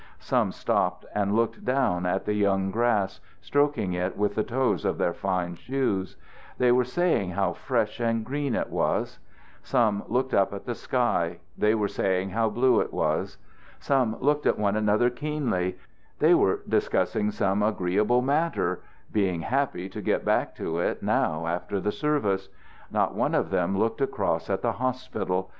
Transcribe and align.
Some 0.17 0.51
stopped 0.51 1.05
and 1.13 1.35
looked 1.35 1.63
down 1.63 2.07
at 2.07 2.25
the 2.25 2.33
young 2.33 2.71
grass, 2.71 3.19
stroking 3.39 3.93
it 3.93 4.17
with 4.17 4.33
the 4.33 4.43
toes 4.43 4.83
of 4.83 4.97
their 4.97 5.13
fine 5.13 5.53
shoes; 5.53 6.17
they 6.57 6.71
were 6.71 6.83
saying 6.83 7.29
how 7.33 7.53
fresh 7.53 7.99
and 7.99 8.25
green 8.25 8.55
it 8.55 8.71
was. 8.71 9.19
Some 9.61 10.03
looked 10.07 10.33
up 10.33 10.53
at 10.53 10.65
the 10.65 10.73
sky; 10.73 11.37
they 11.55 11.75
were 11.75 11.87
saying 11.87 12.31
how 12.31 12.49
blue 12.49 12.81
it 12.81 12.91
was. 12.91 13.37
Some 13.77 14.17
looked 14.19 14.47
at 14.47 14.57
one 14.57 14.75
another 14.75 15.11
keenly; 15.11 15.77
they 16.17 16.33
were 16.33 16.61
discussing 16.67 17.29
some 17.29 17.61
agreeable 17.61 18.23
matter, 18.23 18.81
being 19.13 19.41
happy 19.41 19.87
to 19.89 20.01
get 20.01 20.25
back 20.25 20.55
to 20.55 20.79
it 20.79 21.03
now 21.03 21.45
after 21.45 21.79
the 21.79 21.91
service. 21.91 22.49
Not 22.89 23.13
one 23.13 23.35
of 23.35 23.51
them 23.51 23.77
looked 23.77 24.01
across 24.01 24.49
at 24.49 24.63
the 24.63 24.71
hospital. 24.71 25.47